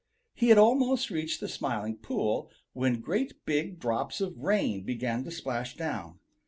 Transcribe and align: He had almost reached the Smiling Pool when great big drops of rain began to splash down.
He 0.33 0.47
had 0.47 0.57
almost 0.57 1.11
reached 1.11 1.41
the 1.41 1.47
Smiling 1.47 1.95
Pool 1.95 2.49
when 2.73 3.01
great 3.01 3.45
big 3.45 3.77
drops 3.79 4.19
of 4.19 4.35
rain 4.35 4.81
began 4.83 5.23
to 5.25 5.29
splash 5.29 5.75
down. 5.77 6.17